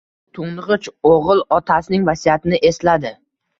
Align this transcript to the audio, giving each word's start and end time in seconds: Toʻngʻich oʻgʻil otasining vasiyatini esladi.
Toʻngʻich 0.37 0.89
oʻgʻil 1.09 1.45
otasining 1.59 2.11
vasiyatini 2.11 2.63
esladi. 2.73 3.15